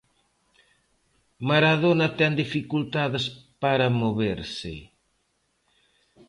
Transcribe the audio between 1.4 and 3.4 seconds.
Maradona ten dificultades